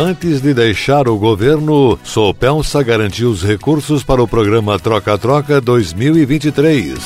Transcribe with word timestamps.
Antes 0.00 0.40
de 0.40 0.54
deixar 0.54 1.08
o 1.08 1.18
governo, 1.18 1.98
Sopensa 2.04 2.84
garantiu 2.84 3.30
os 3.30 3.42
recursos 3.42 4.04
para 4.04 4.22
o 4.22 4.28
programa 4.28 4.78
Troca-Troca 4.78 5.60
2023. 5.60 7.00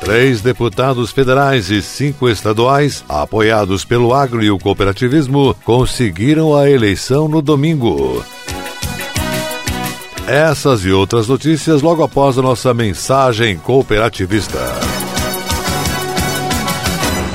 Três 0.00 0.40
deputados 0.40 1.10
federais 1.10 1.68
e 1.68 1.82
cinco 1.82 2.26
estaduais, 2.26 3.04
apoiados 3.06 3.84
pelo 3.84 4.14
agro 4.14 4.42
e 4.42 4.50
o 4.50 4.58
cooperativismo, 4.58 5.54
conseguiram 5.62 6.56
a 6.56 6.70
eleição 6.70 7.28
no 7.28 7.42
domingo. 7.42 8.24
Essas 10.26 10.86
e 10.86 10.90
outras 10.90 11.28
notícias 11.28 11.82
logo 11.82 12.02
após 12.02 12.38
a 12.38 12.42
nossa 12.42 12.72
mensagem 12.72 13.58
cooperativista. 13.58 14.87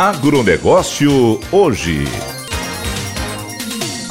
Agronegócio 0.00 1.38
hoje. 1.52 2.06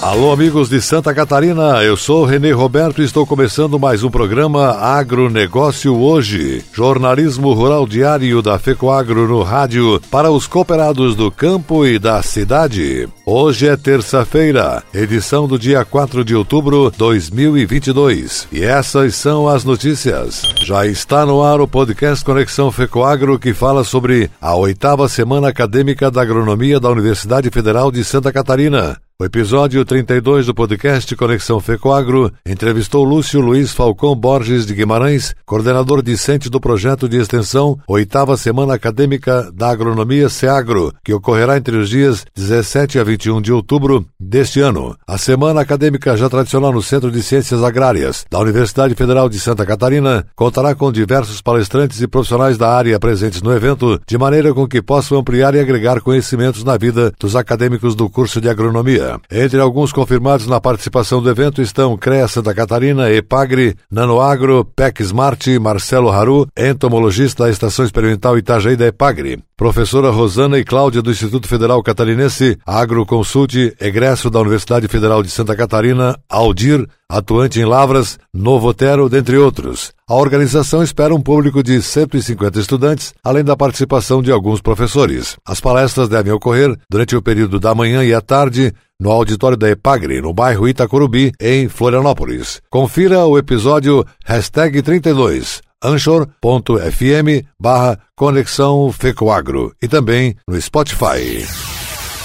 Alô, 0.02 0.32
amigos 0.32 0.70
de 0.70 0.82
Santa 0.82 1.14
Catarina, 1.14 1.84
eu 1.84 1.98
sou 1.98 2.24
Renê 2.24 2.54
Roberto 2.54 3.02
e 3.02 3.06
estou 3.06 3.28
começando 3.28 3.78
mais 3.78 4.02
um 4.02 4.10
programa 4.10 4.72
Agronegócio 4.72 5.94
Hoje. 5.94 6.64
Jornalismo 6.72 7.52
rural 7.52 7.86
diário 7.86 8.42
da 8.42 8.58
FECOAGRO 8.58 9.28
no 9.28 9.44
rádio 9.44 10.02
para 10.10 10.32
os 10.32 10.48
cooperados 10.48 11.16
do 11.18 11.30
campo 11.30 11.86
e 11.86 12.00
da 12.00 12.24
cidade. 12.24 13.10
Hoje 13.26 13.68
é 13.68 13.76
terça-feira, 13.76 14.82
edição 14.94 15.50
do 15.50 15.60
dia 15.60 15.84
4 15.84 16.24
de 16.24 16.34
outubro 16.34 16.90
de 16.90 16.98
2022. 16.98 18.48
E 18.54 18.64
essas 18.64 19.16
são 19.16 19.50
as 19.50 19.66
notícias. 19.66 20.44
Já 20.62 20.88
está 20.88 21.26
no 21.26 21.44
ar 21.44 21.60
o 21.60 21.68
podcast 21.68 22.24
Conexão 22.24 22.72
FECOAGRO 22.72 23.38
que 23.38 23.54
fala 23.54 23.84
sobre 23.84 24.32
a 24.40 24.56
oitava 24.56 25.10
semana 25.10 25.50
acadêmica 25.50 26.10
da 26.10 26.22
agronomia 26.22 26.80
da 26.80 26.90
Universidade 26.90 27.50
Federal 27.50 27.92
de 27.92 28.02
Santa 28.06 28.32
Catarina. 28.32 28.98
O 29.22 29.26
episódio 29.26 29.84
32 29.84 30.46
do 30.46 30.56
podcast 30.56 31.14
Conexão 31.14 31.60
Fecoagro 31.60 32.32
entrevistou 32.46 33.04
Lúcio 33.04 33.42
Luiz 33.42 33.74
Falcão 33.74 34.16
Borges 34.16 34.66
de 34.66 34.74
Guimarães, 34.74 35.36
coordenador 35.46 36.02
discente 36.02 36.50
do 36.50 36.58
projeto 36.58 37.10
de 37.10 37.18
extensão 37.18 37.78
Oitava 37.86 38.38
Semana 38.38 38.76
Acadêmica 38.76 39.52
da 39.52 39.72
Agronomia 39.72 40.30
SEAGRO, 40.30 40.94
que 41.04 41.14
ocorrerá 41.14 41.58
entre 41.58 41.76
os 41.76 41.90
dias 41.90 42.26
17 42.34 42.98
a 42.98 43.04
21 43.04 43.42
de 43.42 43.52
outubro 43.52 44.06
deste 44.18 44.62
ano. 44.62 44.96
A 45.06 45.18
semana 45.18 45.60
acadêmica 45.60 46.16
já 46.16 46.30
tradicional 46.30 46.72
no 46.72 46.82
Centro 46.82 47.12
de 47.12 47.22
Ciências 47.22 47.62
Agrárias 47.62 48.24
da 48.32 48.40
Universidade 48.40 48.96
Federal 48.96 49.28
de 49.28 49.38
Santa 49.38 49.66
Catarina 49.66 50.26
contará 50.34 50.74
com 50.74 50.94
diversos 50.94 51.42
palestrantes 51.42 52.00
e 52.00 52.08
profissionais 52.08 52.58
da 52.58 52.74
área 52.74 52.98
presentes 52.98 53.42
no 53.42 53.52
evento, 53.52 54.00
de 54.08 54.18
maneira 54.18 54.54
com 54.54 54.66
que 54.66 54.82
possam 54.82 55.18
ampliar 55.20 55.54
e 55.56 55.60
agregar 55.60 56.00
conhecimentos 56.00 56.64
na 56.64 56.78
vida 56.78 57.12
dos 57.20 57.36
acadêmicos 57.36 57.96
do 57.96 58.10
curso 58.10 58.40
de 58.40 58.48
agronomia. 58.48 59.09
Entre 59.32 59.60
alguns 59.60 59.92
confirmados 59.92 60.46
na 60.48 60.60
participação 60.60 61.22
do 61.22 61.30
evento 61.30 61.62
estão 61.62 61.98
CREA 61.98 62.28
Santa 62.28 62.54
Catarina, 62.54 63.10
EPAGRE, 63.12 63.76
Nanoagro, 63.90 64.66
PEC 64.76 65.02
Smart, 65.02 65.60
Marcelo 65.60 66.10
Haru, 66.10 66.48
entomologista 66.58 67.44
da 67.44 67.50
Estação 67.50 67.86
Experimental 67.86 68.38
Itajaí 68.38 68.76
da 68.76 68.88
EPAGRE. 68.88 69.40
Professora 69.56 70.10
Rosana 70.10 70.58
e 70.58 70.64
Cláudia 70.64 71.02
do 71.02 71.12
Instituto 71.12 71.48
Federal 71.48 71.82
Catarinense, 71.84 72.58
Agroconsult, 72.66 73.56
egresso 73.80 74.30
da 74.30 74.40
Universidade 74.40 74.88
Federal 74.88 75.22
de 75.22 75.30
Santa 75.30 75.56
Catarina, 75.56 76.18
Aldir, 76.30 76.88
atuante 77.10 77.60
em 77.60 77.66
Lavras, 77.66 78.18
Novotero, 78.34 79.10
dentre 79.10 79.38
outros. 79.38 79.92
A 80.10 80.16
organização 80.16 80.82
espera 80.82 81.14
um 81.14 81.22
público 81.22 81.62
de 81.62 81.80
150 81.80 82.60
estudantes, 82.60 83.14
além 83.24 83.44
da 83.44 83.56
participação 83.56 84.24
de 84.24 84.32
alguns 84.32 84.60
professores. 84.60 85.38
As 85.46 85.62
palestras 85.62 86.10
devem 86.10 86.34
ocorrer 86.34 86.76
durante 86.90 87.16
o 87.16 87.22
período 87.22 87.60
da 87.60 87.76
manhã 87.76 88.04
e 88.04 88.12
à 88.12 88.20
tarde, 88.20 88.74
no 89.00 89.12
auditório 89.12 89.56
da 89.56 89.70
Epagre, 89.70 90.20
no 90.20 90.34
bairro 90.34 90.68
Itacorubi, 90.68 91.32
em 91.40 91.70
Florianópolis. 91.70 92.60
Confira 92.72 93.24
o 93.28 93.38
episódio 93.38 94.04
hashtag 94.26 94.82
32 94.82 95.62
anchor.fm 95.84 97.46
barra 97.60 98.00
Conexão 98.16 98.92
Fecoagro 98.92 99.76
e 99.80 99.88
também 99.88 100.36
no 100.48 100.60
Spotify. 100.60 101.46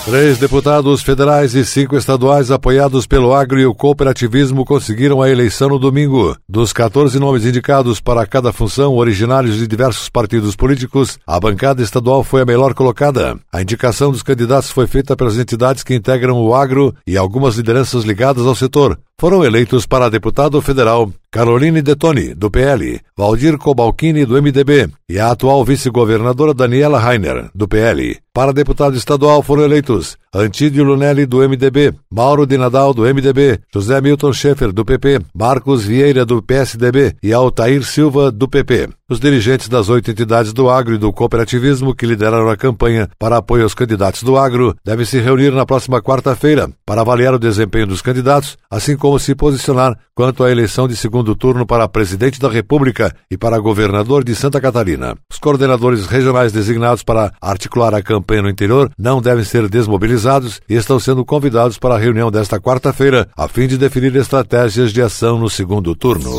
Três 0.04 0.36
deputados 0.36 1.02
federais 1.02 1.54
e 1.54 1.64
cinco 1.64 1.96
estaduais 1.96 2.50
apoiados 2.50 3.06
pelo 3.06 3.32
agro 3.32 3.58
e 3.58 3.64
o 3.64 3.74
cooperativismo 3.74 4.62
conseguiram 4.62 5.22
a 5.22 5.30
eleição 5.30 5.70
no 5.70 5.78
domingo. 5.78 6.36
Dos 6.46 6.74
14 6.74 7.18
nomes 7.18 7.46
indicados 7.46 8.00
para 8.00 8.26
cada 8.26 8.52
função, 8.52 8.96
originários 8.96 9.56
de 9.56 9.66
diversos 9.66 10.10
partidos 10.10 10.54
políticos, 10.54 11.18
a 11.26 11.40
bancada 11.40 11.82
estadual 11.82 12.22
foi 12.22 12.42
a 12.42 12.44
melhor 12.44 12.74
colocada. 12.74 13.38
A 13.50 13.62
indicação 13.62 14.12
dos 14.12 14.22
candidatos 14.22 14.70
foi 14.70 14.86
feita 14.86 15.16
pelas 15.16 15.38
entidades 15.38 15.82
que 15.82 15.94
integram 15.94 16.36
o 16.36 16.54
agro 16.54 16.94
e 17.06 17.16
algumas 17.16 17.56
lideranças 17.56 18.04
ligadas 18.04 18.46
ao 18.46 18.54
setor. 18.54 18.98
Foram 19.16 19.44
eleitos 19.44 19.86
para 19.86 20.10
deputado 20.10 20.60
federal 20.60 21.10
Caroline 21.30 21.82
Detoni, 21.82 22.34
do 22.34 22.50
PL, 22.50 23.00
Valdir 23.16 23.58
Cobalcini, 23.58 24.24
do 24.24 24.40
MDB, 24.40 24.88
e 25.08 25.18
a 25.18 25.30
atual 25.30 25.64
vice-governadora 25.64 26.52
Daniela 26.52 26.98
Rainer, 26.98 27.48
do 27.54 27.66
PL. 27.66 28.18
Para 28.32 28.52
deputado 28.52 28.96
estadual 28.96 29.42
foram 29.42 29.62
eleitos 29.62 30.16
Antídio 30.34 30.82
Lunelli, 30.82 31.24
do 31.24 31.38
MDB, 31.38 31.94
Mauro 32.10 32.44
de 32.44 32.58
Nadal, 32.58 32.92
do 32.92 33.02
MDB, 33.02 33.60
José 33.72 34.00
Milton 34.00 34.32
Schaeffer, 34.32 34.72
do 34.72 34.84
PP, 34.84 35.20
Marcos 35.32 35.84
Vieira, 35.84 36.26
do 36.26 36.42
PSDB 36.42 37.14
e 37.22 37.32
Altair 37.32 37.84
Silva, 37.84 38.32
do 38.32 38.48
PP. 38.48 38.88
Os 39.08 39.20
dirigentes 39.20 39.68
das 39.68 39.88
oito 39.88 40.10
entidades 40.10 40.52
do 40.52 40.68
agro 40.68 40.94
e 40.94 40.98
do 40.98 41.12
cooperativismo 41.12 41.94
que 41.94 42.06
lideraram 42.06 42.48
a 42.48 42.56
campanha 42.56 43.08
para 43.18 43.36
apoio 43.36 43.62
aos 43.62 43.74
candidatos 43.74 44.24
do 44.24 44.36
agro 44.36 44.74
devem 44.84 45.06
se 45.06 45.20
reunir 45.20 45.52
na 45.52 45.64
próxima 45.64 46.02
quarta-feira 46.02 46.68
para 46.86 47.00
avaliar 47.00 47.34
o 47.34 47.38
desempenho 47.38 47.86
dos 47.86 48.02
candidatos, 48.02 48.56
assim 48.70 48.96
como 48.96 49.18
se 49.18 49.34
posicionar 49.34 49.96
quanto 50.14 50.44
à 50.44 50.50
eleição 50.50 50.86
de 50.86 50.96
segundo 50.96 51.34
turno 51.34 51.66
para 51.66 51.88
presidente 51.88 52.38
da 52.40 52.48
República 52.48 53.14
e 53.30 53.36
para 53.36 53.58
governador 53.58 54.24
de 54.24 54.34
Santa 54.34 54.60
Catarina. 54.60 55.16
Os 55.30 55.38
coordenadores 55.38 56.06
regionais 56.06 56.52
designados 56.52 57.02
para 57.02 57.32
articular 57.40 57.94
a 57.94 58.02
campanha 58.02 58.42
no 58.42 58.50
interior 58.50 58.90
não 58.98 59.20
devem 59.20 59.44
ser 59.44 59.68
desmobilizados 59.68 60.60
e 60.68 60.74
estão 60.74 61.00
sendo 61.00 61.24
convidados 61.24 61.78
para 61.78 61.94
a 61.94 61.98
reunião 61.98 62.30
desta 62.30 62.60
quarta-feira, 62.60 63.28
a 63.36 63.48
fim 63.48 63.66
de 63.66 63.78
definir 63.78 64.14
estratégias 64.16 64.92
de 64.92 65.02
ação 65.02 65.38
no 65.38 65.48
segundo 65.48 65.94
turno. 65.94 66.30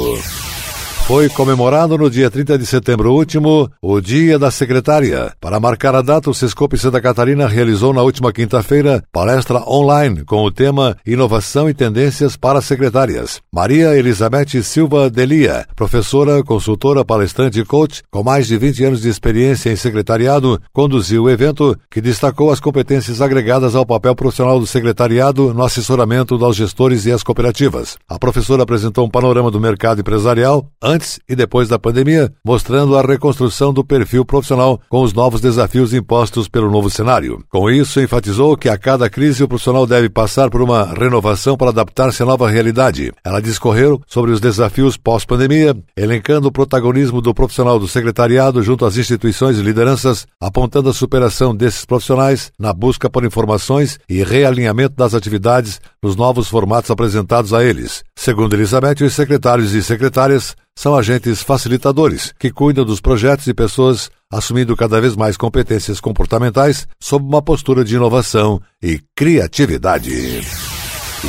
Foi 1.07 1.29
comemorado 1.29 1.99
no 1.99 2.09
dia 2.09 2.31
30 2.31 2.57
de 2.57 2.65
setembro 2.65 3.13
último 3.13 3.69
o 3.79 4.01
Dia 4.01 4.39
da 4.39 4.49
Secretária. 4.49 5.33
Para 5.39 5.59
marcar 5.59 5.93
a 5.93 6.01
data, 6.01 6.31
o 6.31 6.33
Sescope 6.33 6.79
Santa 6.79 6.99
Catarina 6.99 7.47
realizou 7.47 7.93
na 7.93 8.01
última 8.01 8.33
quinta-feira 8.33 9.03
palestra 9.11 9.59
online 9.69 10.25
com 10.25 10.43
o 10.43 10.49
tema 10.49 10.97
Inovação 11.05 11.69
e 11.69 11.75
Tendências 11.75 12.35
para 12.35 12.59
Secretárias. 12.59 13.39
Maria 13.53 13.95
Elizabeth 13.95 14.63
Silva 14.63 15.07
Delia, 15.07 15.67
professora, 15.75 16.43
consultora, 16.43 17.05
palestrante 17.05 17.59
e 17.59 17.63
coach, 17.63 18.01
com 18.09 18.23
mais 18.23 18.47
de 18.47 18.57
20 18.57 18.85
anos 18.85 19.01
de 19.01 19.07
experiência 19.07 19.69
em 19.69 19.75
secretariado, 19.75 20.59
conduziu 20.73 21.25
o 21.25 21.29
evento 21.29 21.77
que 21.91 22.01
destacou 22.01 22.49
as 22.49 22.59
competências 22.59 23.21
agregadas 23.21 23.75
ao 23.75 23.85
papel 23.85 24.15
profissional 24.15 24.59
do 24.59 24.65
secretariado 24.65 25.53
no 25.53 25.63
assessoramento 25.63 26.43
aos 26.43 26.55
gestores 26.55 27.05
e 27.05 27.11
às 27.11 27.21
cooperativas. 27.21 27.95
A 28.09 28.17
professora 28.17 28.63
apresentou 28.63 29.05
um 29.05 29.09
panorama 29.09 29.51
do 29.51 29.59
mercado 29.59 30.01
empresarial 30.01 30.65
antes 30.81 30.94
e 31.27 31.35
depois 31.35 31.67
da 31.67 31.79
pandemia, 31.79 32.31
mostrando 32.43 32.97
a 32.97 33.01
reconstrução 33.01 33.73
do 33.73 33.83
perfil 33.83 34.25
profissional 34.25 34.79
com 34.89 35.01
os 35.01 35.13
novos 35.13 35.41
desafios 35.41 35.93
impostos 35.93 36.47
pelo 36.47 36.71
novo 36.71 36.89
cenário. 36.89 37.43
Com 37.49 37.69
isso, 37.69 37.99
enfatizou 37.99 38.55
que 38.55 38.69
a 38.69 38.77
cada 38.77 39.09
crise 39.09 39.43
o 39.43 39.47
profissional 39.47 39.85
deve 39.85 40.09
passar 40.09 40.49
por 40.49 40.61
uma 40.61 40.85
renovação 40.85 41.57
para 41.57 41.69
adaptar-se 41.69 42.23
à 42.23 42.25
nova 42.25 42.49
realidade. 42.49 43.11
Ela 43.23 43.41
discorreu 43.41 44.01
sobre 44.07 44.31
os 44.31 44.39
desafios 44.39 44.97
pós-pandemia, 44.97 45.75
elencando 45.95 46.47
o 46.47 46.51
protagonismo 46.51 47.21
do 47.21 47.33
profissional 47.33 47.79
do 47.79 47.87
secretariado 47.87 48.61
junto 48.61 48.85
às 48.85 48.97
instituições 48.97 49.57
e 49.57 49.61
lideranças, 49.61 50.25
apontando 50.39 50.89
a 50.89 50.93
superação 50.93 51.55
desses 51.55 51.85
profissionais 51.85 52.51
na 52.59 52.73
busca 52.73 53.09
por 53.09 53.25
informações 53.25 53.99
e 54.09 54.23
realinhamento 54.23 54.95
das 54.95 55.13
atividades 55.13 55.79
nos 56.01 56.15
novos 56.15 56.47
formatos 56.47 56.91
apresentados 56.91 57.53
a 57.53 57.63
eles. 57.63 58.03
Segundo 58.15 58.53
Elizabeth, 58.53 59.03
os 59.03 59.13
secretários 59.13 59.73
e 59.73 59.83
secretárias 59.83 60.55
são 60.77 60.95
agentes 60.95 61.41
facilitadores 61.41 62.33
que 62.37 62.51
cuidam 62.51 62.83
dos 62.85 62.99
projetos 62.99 63.47
e 63.47 63.53
pessoas 63.53 64.09
assumindo 64.31 64.75
cada 64.75 64.99
vez 64.99 65.15
mais 65.15 65.37
competências 65.37 65.99
comportamentais 65.99 66.87
sob 66.99 67.25
uma 67.25 67.41
postura 67.41 67.83
de 67.83 67.95
inovação 67.95 68.61
e 68.83 68.99
criatividade. 69.15 70.41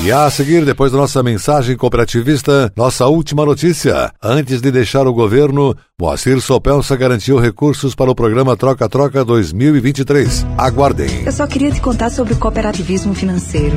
E 0.03 0.13
a 0.13 0.29
seguir, 0.31 0.65
depois 0.65 0.93
da 0.93 0.99
nossa 0.99 1.23
mensagem 1.23 1.77
cooperativista, 1.77 2.71
nossa 2.77 3.07
última 3.07 3.47
notícia. 3.47 4.13
Antes 4.23 4.61
de 4.61 4.71
deixar 4.71 5.07
o 5.07 5.15
governo, 5.15 5.75
Moacir 5.99 6.41
Sopelsa 6.41 6.97
garantiu 6.97 7.39
recursos 7.39 7.95
para 7.95 8.11
o 8.11 8.15
programa 8.15 8.57
Troca-Troca 8.57 9.25
2023. 9.25 10.45
Aguardem. 10.59 11.25
Eu 11.25 11.33
só 11.33 11.47
queria 11.47 11.71
te 11.71 11.81
contar 11.81 12.11
sobre 12.11 12.35
o 12.35 12.37
cooperativismo 12.37 13.15
financeiro 13.15 13.77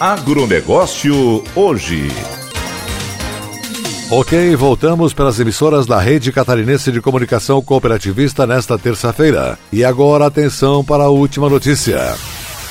Agronegócio 0.00 1.42
hoje. 1.56 2.06
Ok, 4.12 4.54
voltamos 4.54 5.12
pelas 5.12 5.40
emissoras 5.40 5.86
da 5.86 5.98
Rede 5.98 6.30
Catarinense 6.30 6.92
de 6.92 7.00
Comunicação 7.00 7.60
Cooperativista 7.60 8.46
nesta 8.46 8.78
terça-feira. 8.78 9.58
E 9.72 9.84
agora 9.84 10.26
atenção 10.26 10.84
para 10.84 11.02
a 11.02 11.08
última 11.08 11.48
notícia. 11.48 12.14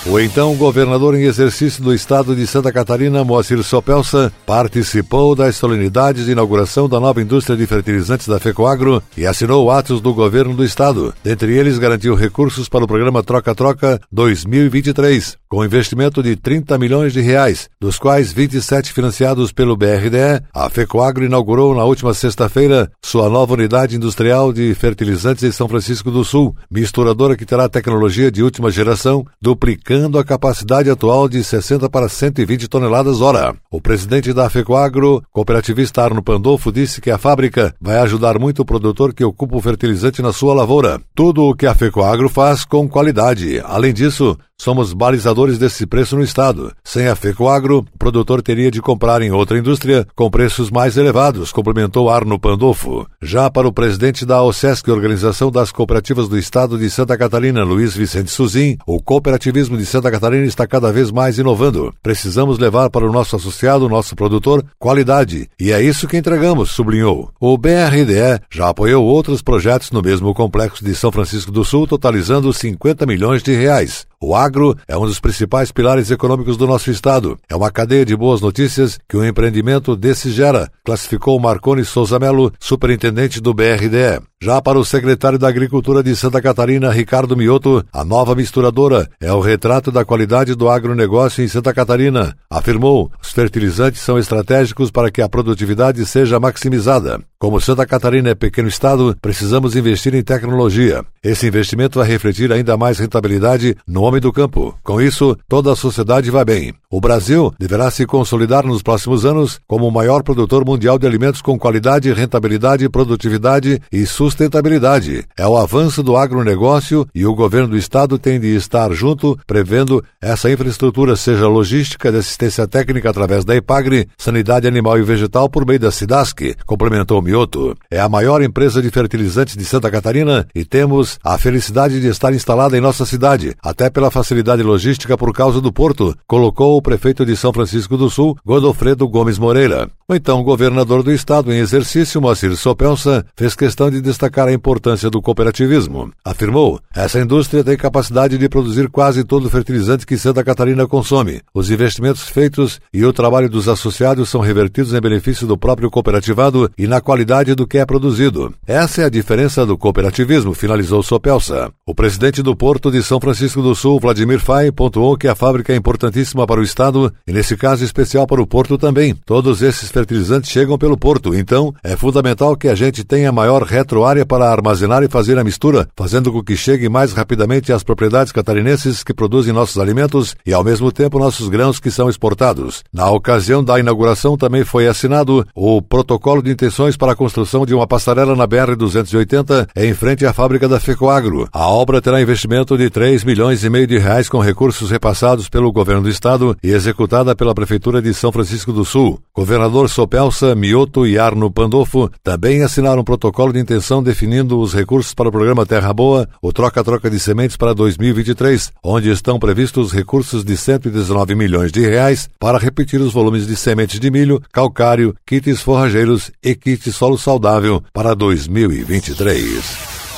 O 0.09 0.17
então 0.21 0.55
governador 0.55 1.15
em 1.15 1.23
exercício 1.23 1.83
do 1.83 1.93
estado 1.93 2.33
de 2.33 2.47
Santa 2.47 2.71
Catarina, 2.71 3.25
Moacir 3.25 3.61
Sopelsa, 3.61 4.31
participou 4.45 5.35
da 5.35 5.51
solenidade 5.51 6.23
de 6.23 6.31
inauguração 6.31 6.87
da 6.87 6.97
nova 6.97 7.21
indústria 7.21 7.57
de 7.57 7.67
fertilizantes 7.67 8.25
da 8.25 8.39
FECOAGRO 8.39 9.03
e 9.17 9.27
assinou 9.27 9.69
atos 9.69 9.99
do 9.99 10.13
governo 10.13 10.53
do 10.53 10.63
estado. 10.63 11.13
Dentre 11.21 11.57
eles, 11.57 11.77
garantiu 11.77 12.15
recursos 12.15 12.69
para 12.69 12.85
o 12.85 12.87
programa 12.87 13.21
Troca-Troca 13.21 13.99
2023, 14.09 15.37
com 15.49 15.63
investimento 15.63 16.21
de 16.21 16.35
30 16.35 16.77
milhões 16.77 17.13
de 17.13 17.21
reais, 17.21 17.69
dos 17.79 17.97
quais 17.97 18.31
27 18.31 18.91
financiados 18.91 19.51
pelo 19.51 19.77
BRDE. 19.77 20.43
A 20.53 20.69
FECOAGRO 20.69 21.25
inaugurou 21.25 21.75
na 21.75 21.83
última 21.83 22.13
sexta-feira 22.13 22.91
sua 23.01 23.29
nova 23.29 23.53
unidade 23.53 23.95
industrial 23.95 24.51
de 24.51 24.73
fertilizantes 24.75 25.43
em 25.43 25.51
São 25.51 25.67
Francisco 25.67 26.11
do 26.11 26.23
Sul, 26.23 26.55
misturadora 26.69 27.35
que 27.37 27.45
terá 27.45 27.69
tecnologia 27.69 28.31
de 28.31 28.43
última 28.43 28.69
geração, 28.69 29.25
duplicando 29.41 30.19
a 30.19 30.23
capacidade 30.23 30.89
atual 30.89 31.29
de 31.29 31.43
60 31.43 31.89
para 31.89 32.09
120 32.09 32.67
toneladas 32.67 33.21
hora. 33.21 33.55
O 33.71 33.81
presidente 33.81 34.33
da 34.33 34.49
FECOAGRO, 34.49 35.23
cooperativista 35.31 36.03
Arno 36.03 36.21
Pandolfo, 36.21 36.71
disse 36.71 36.99
que 36.99 37.11
a 37.11 37.17
fábrica 37.17 37.73
vai 37.79 37.97
ajudar 37.99 38.39
muito 38.39 38.61
o 38.61 38.65
produtor 38.65 39.13
que 39.13 39.23
ocupa 39.23 39.55
o 39.55 39.61
fertilizante 39.61 40.21
na 40.21 40.33
sua 40.33 40.53
lavoura. 40.53 40.99
Tudo 41.15 41.43
o 41.43 41.55
que 41.55 41.65
a 41.65 41.75
FECOAGRO 41.75 42.29
faz 42.29 42.65
com 42.65 42.87
qualidade. 42.87 43.61
Além 43.63 43.93
disso, 43.93 44.37
Somos 44.59 44.91
balizadores 44.91 45.36
desse 45.45 45.85
preço 45.85 46.15
no 46.15 46.23
estado. 46.23 46.73
Sem 46.83 47.07
a 47.07 47.15
FECOAGRO, 47.15 47.79
o 47.79 47.97
produtor 47.99 48.41
teria 48.41 48.71
de 48.71 48.81
comprar 48.81 49.21
em 49.21 49.29
outra 49.29 49.59
indústria 49.59 50.07
com 50.15 50.31
preços 50.31 50.71
mais 50.71 50.97
elevados, 50.97 51.51
complementou 51.51 52.09
Arno 52.09 52.39
Pandolfo. 52.39 53.05
Já 53.21 53.47
para 53.49 53.67
o 53.67 53.71
presidente 53.71 54.25
da 54.25 54.41
OSESC, 54.41 54.89
Organização 54.89 55.51
das 55.51 55.71
Cooperativas 55.71 56.27
do 56.27 56.37
Estado 56.37 56.77
de 56.77 56.89
Santa 56.89 57.15
Catarina, 57.15 57.63
Luiz 57.63 57.95
Vicente 57.95 58.31
Suzin, 58.31 58.77
o 58.87 58.99
cooperativismo 58.99 59.77
de 59.77 59.85
Santa 59.85 60.09
Catarina 60.09 60.45
está 60.45 60.65
cada 60.65 60.91
vez 60.91 61.11
mais 61.11 61.37
inovando. 61.37 61.93
Precisamos 62.01 62.57
levar 62.57 62.89
para 62.89 63.07
o 63.07 63.11
nosso 63.11 63.35
associado, 63.35 63.87
nosso 63.87 64.15
produtor, 64.15 64.65
qualidade. 64.79 65.47
E 65.59 65.71
é 65.71 65.79
isso 65.81 66.07
que 66.07 66.17
entregamos, 66.17 66.71
sublinhou. 66.71 67.29
O 67.39 67.55
BRDE 67.57 68.41
já 68.49 68.69
apoiou 68.69 69.05
outros 69.05 69.43
projetos 69.43 69.91
no 69.91 70.01
mesmo 70.01 70.33
complexo 70.33 70.83
de 70.83 70.95
São 70.95 71.11
Francisco 71.11 71.51
do 71.51 71.63
Sul, 71.63 71.85
totalizando 71.85 72.51
50 72.51 73.05
milhões 73.05 73.43
de 73.43 73.53
reais. 73.53 74.07
O 74.19 74.35
agro 74.35 74.75
é 74.87 74.97
um 74.97 75.05
dos 75.05 75.19
principais 75.19 75.71
pilares 75.71 76.09
econômicos 76.09 76.57
do 76.57 76.65
nosso 76.65 76.89
estado. 76.89 77.37
É 77.47 77.55
uma 77.55 77.69
cadeia 77.69 78.03
de 78.03 78.15
boas 78.15 78.41
notícias 78.41 78.97
que 79.07 79.15
o 79.15 79.19
um 79.19 79.25
empreendimento 79.25 79.95
desse 79.95 80.31
gera, 80.31 80.71
classificou 80.83 81.39
Marconi 81.39 81.85
Souza 81.85 82.17
Melo, 82.17 82.51
superintendente 82.59 83.39
do 83.39 83.53
BRDE. 83.53 84.19
Já 84.39 84.61
para 84.61 84.77
o 84.77 84.85
secretário 84.85 85.39
da 85.39 85.47
Agricultura 85.47 86.03
de 86.03 86.15
Santa 86.15 86.39
Catarina, 86.39 86.91
Ricardo 86.91 87.35
Mioto, 87.35 87.83
a 87.91 88.05
nova 88.05 88.35
misturadora 88.35 89.09
é 89.19 89.33
o 89.33 89.39
retrato 89.39 89.91
da 89.91 90.05
qualidade 90.05 90.53
do 90.53 90.69
agronegócio 90.69 91.43
em 91.43 91.47
Santa 91.47 91.73
Catarina. 91.73 92.37
Afirmou, 92.47 93.11
os 93.19 93.31
fertilizantes 93.31 93.99
são 93.99 94.19
estratégicos 94.19 94.91
para 94.91 95.09
que 95.09 95.23
a 95.23 95.29
produtividade 95.29 96.05
seja 96.05 96.39
maximizada. 96.39 97.19
Como 97.39 97.59
Santa 97.59 97.85
Catarina 97.85 98.29
é 98.29 98.35
pequeno 98.35 98.67
estado, 98.67 99.17
precisamos 99.19 99.75
investir 99.75 100.13
em 100.13 100.23
tecnologia. 100.23 101.03
Esse 101.23 101.47
investimento 101.47 101.97
vai 101.97 102.07
refletir 102.07 102.51
ainda 102.51 102.77
mais 102.77 102.99
rentabilidade 102.99 103.75
no 103.87 104.03
homem 104.03 104.21
do 104.21 104.31
campo. 104.31 104.77
Com 104.83 105.01
isso, 105.01 105.35
toda 105.47 105.71
a 105.71 105.75
sociedade 105.75 106.29
vai 106.29 106.45
bem. 106.45 106.73
O 106.89 107.01
Brasil 107.01 107.53
deverá 107.59 107.91
se 107.91 108.05
consolidar 108.05 108.65
nos 108.65 108.81
próximos 108.81 109.25
anos 109.25 109.59
como 109.67 109.85
o 109.85 109.91
maior 109.91 110.23
produtor 110.23 110.63
mundial 110.65 110.97
de 110.97 111.05
alimentos 111.05 111.41
com 111.41 111.59
qualidade, 111.59 112.13
rentabilidade, 112.13 112.87
produtividade 112.87 113.81
e 113.91 114.05
sustentabilidade. 114.05 115.25
É 115.37 115.45
o 115.45 115.57
avanço 115.57 116.01
do 116.01 116.15
agronegócio 116.15 117.05
e 117.13 117.25
o 117.25 117.35
governo 117.35 117.67
do 117.67 117.77
estado 117.77 118.17
tem 118.17 118.39
de 118.39 118.55
estar 118.55 118.89
junto, 118.93 119.37
prevendo 119.45 120.01
essa 120.21 120.49
infraestrutura, 120.49 121.17
seja 121.17 121.45
logística 121.49 122.09
de 122.09 122.19
assistência 122.19 122.65
técnica 122.65 123.09
através 123.09 123.43
da 123.43 123.53
EPAGRE, 123.53 124.07
sanidade 124.17 124.65
animal 124.65 124.97
e 124.97 125.03
vegetal 125.03 125.49
por 125.49 125.65
meio 125.65 125.81
da 125.81 125.91
SIDASC, 125.91 126.55
complementou 126.65 127.21
Mioto. 127.21 127.75
É 127.91 127.99
a 127.99 128.07
maior 128.07 128.41
empresa 128.41 128.81
de 128.81 128.89
fertilizantes 128.89 129.57
de 129.57 129.65
Santa 129.65 129.91
Catarina 129.91 130.47
e 130.55 130.63
temos 130.63 131.19
a 131.21 131.37
felicidade 131.37 131.99
de 131.99 132.07
estar 132.07 132.33
instalada 132.33 132.77
em 132.77 132.81
nossa 132.81 133.05
cidade, 133.05 133.53
até 133.61 133.89
pela 133.89 134.09
facilidade 134.09 134.63
logística 134.63 135.17
por 135.17 135.33
causa 135.33 135.59
do 135.59 135.73
porto, 135.73 136.15
colocou 136.25 136.76
o 136.77 136.81
prefeito 136.81 137.25
de 137.25 137.35
São 137.35 137.51
Francisco 137.51 137.97
do 137.97 138.09
Sul, 138.09 138.37
Godofredo 138.45 139.07
Gomes 139.07 139.39
Moreira. 139.39 139.89
O 140.07 140.15
então 140.15 140.41
governador 140.41 141.03
do 141.03 141.11
estado 141.11 141.51
em 141.51 141.57
exercício, 141.57 142.21
Moacir 142.21 142.55
Sopelsa, 142.55 143.25
fez 143.35 143.55
questão 143.55 143.91
de 143.91 143.99
destacar 143.99 144.47
a 144.47 144.53
importância 144.53 145.09
do 145.09 145.21
cooperativismo. 145.21 146.11
Afirmou: 146.23 146.79
essa 146.95 147.19
indústria 147.19 147.63
tem 147.63 147.75
capacidade 147.75 148.37
de 148.37 148.47
produzir 148.47 148.89
quase 148.89 149.23
todo 149.23 149.47
o 149.47 149.49
fertilizante 149.49 150.05
que 150.05 150.17
Santa 150.17 150.43
Catarina 150.43 150.87
consome. 150.87 151.41
Os 151.53 151.69
investimentos 151.69 152.29
feitos 152.29 152.79
e 152.93 153.03
o 153.03 153.11
trabalho 153.11 153.49
dos 153.49 153.67
associados 153.67 154.29
são 154.29 154.39
revertidos 154.39 154.93
em 154.93 155.01
benefício 155.01 155.45
do 155.45 155.57
próprio 155.57 155.91
cooperativado 155.91 156.71
e 156.77 156.87
na 156.87 157.01
qualidade 157.01 157.53
do 157.53 157.67
que 157.67 157.77
é 157.77 157.85
produzido. 157.85 158.53
Essa 158.65 159.01
é 159.01 159.05
a 159.05 159.09
diferença 159.09 159.65
do 159.65 159.77
cooperativismo, 159.77 160.53
finalizou 160.53 161.03
Sopelsa. 161.03 161.69
O 161.85 161.93
presidente 161.93 162.41
do 162.41 162.55
Porto 162.55 162.89
de 162.89 163.03
São 163.03 163.19
Francisco 163.19 163.61
do 163.61 163.75
Sul, 163.75 163.99
Vladimir 163.99 164.39
Fay, 164.39 164.71
pontuou 164.71 165.17
que 165.17 165.27
a 165.27 165.35
fábrica 165.35 165.73
é 165.73 165.75
importantíssima 165.75 166.47
para 166.47 166.61
o 166.61 166.63
estado 166.67 167.11
e, 167.25 167.33
nesse 167.33 167.57
caso 167.57 167.83
especial, 167.83 168.27
para 168.27 168.41
o 168.41 168.45
porto 168.45 168.77
também. 168.77 169.15
Todos 169.25 169.61
esses 169.61 169.89
fertilizantes 169.89 170.51
chegam 170.51 170.77
pelo 170.77 170.97
porto, 170.97 171.33
então 171.33 171.73
é 171.83 171.95
fundamental 171.95 172.55
que 172.55 172.67
a 172.67 172.75
gente 172.75 173.03
tenha 173.03 173.31
maior 173.31 173.63
retroárea 173.63 174.25
para 174.25 174.49
armazenar 174.49 175.03
e 175.03 175.09
fazer 175.09 175.39
a 175.39 175.43
mistura, 175.43 175.87
fazendo 175.95 176.31
com 176.31 176.43
que 176.43 176.55
chegue 176.55 176.87
mais 176.89 177.13
rapidamente 177.13 177.73
às 177.73 177.83
propriedades 177.83 178.31
catarinenses 178.31 179.03
que 179.03 179.13
produzem 179.13 179.53
nossos 179.53 179.77
alimentos 179.77 180.35
e, 180.45 180.53
ao 180.53 180.63
mesmo 180.63 180.91
tempo, 180.91 181.17
nossos 181.17 181.49
grãos 181.49 181.79
que 181.79 181.89
são 181.89 182.09
exportados. 182.09 182.83
Na 182.93 183.09
ocasião 183.09 183.63
da 183.63 183.79
inauguração 183.79 184.37
também 184.37 184.63
foi 184.63 184.87
assinado 184.87 185.47
o 185.55 185.81
protocolo 185.81 186.41
de 186.41 186.51
intenções 186.51 186.97
para 186.97 187.13
a 187.13 187.15
construção 187.15 187.65
de 187.65 187.73
uma 187.73 187.87
passarela 187.87 188.35
na 188.35 188.47
BR-280 188.47 189.67
em 189.75 189.93
frente 189.93 190.25
à 190.25 190.33
fábrica 190.33 190.67
da 190.67 190.79
FECOAGRO. 190.79 191.47
A 191.51 191.67
obra 191.67 192.01
terá 192.01 192.21
investimento 192.21 192.77
de 192.77 192.89
3 192.89 193.23
milhões 193.23 193.63
e 193.63 193.69
meio 193.69 193.87
de 193.87 193.97
reais 193.97 194.27
com 194.27 194.39
recursos 194.39 194.89
repassados 194.89 195.49
pelo 195.49 195.71
governo 195.71 196.03
do 196.03 196.09
estado 196.09 196.56
e 196.63 196.71
executada 196.71 197.35
pela 197.35 197.55
Prefeitura 197.55 198.01
de 198.01 198.13
São 198.13 198.31
Francisco 198.31 198.71
do 198.71 198.85
Sul. 198.85 199.19
Governador 199.35 199.89
Sopelsa, 199.89 200.55
Mioto 200.55 201.05
e 201.05 201.17
Arno 201.17 201.51
Pandolfo 201.51 202.09
também 202.23 202.63
assinaram 202.63 203.01
um 203.01 203.05
protocolo 203.05 203.53
de 203.53 203.59
intenção 203.59 204.01
definindo 204.01 204.59
os 204.59 204.73
recursos 204.73 205.13
para 205.13 205.29
o 205.29 205.31
programa 205.31 205.65
Terra 205.65 205.93
Boa, 205.93 206.27
o 206.41 206.53
troca-troca 206.53 207.09
de 207.09 207.19
sementes 207.19 207.57
para 207.57 207.73
2023, 207.73 208.71
onde 208.83 209.09
estão 209.09 209.39
previstos 209.39 209.91
recursos 209.91 210.43
de 210.43 210.55
119 210.55 211.35
milhões 211.35 211.71
de 211.71 211.81
reais 211.81 212.29
para 212.39 212.57
repetir 212.57 213.01
os 213.01 213.13
volumes 213.13 213.47
de 213.47 213.55
sementes 213.55 213.99
de 213.99 214.11
milho, 214.11 214.41
calcário, 214.51 215.15
kits 215.25 215.61
forrageiros 215.61 216.31
e 216.43 216.55
kits 216.55 216.95
solo 216.95 217.17
saudável 217.17 217.83
para 217.93 218.13
2023. 218.13 219.96